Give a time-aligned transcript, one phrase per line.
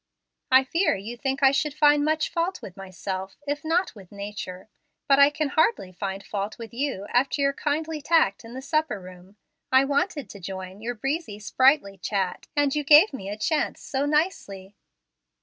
[0.49, 4.67] "I fear you think I should find much fault with myself, if not with nature.
[5.07, 8.99] But I can hardly find fault with you after your kindly tact in the supper
[8.99, 9.37] room.
[9.71, 14.07] I wanted to join your breezy, sprightly chat, and you gave me a chance so
[14.07, 14.75] nicely."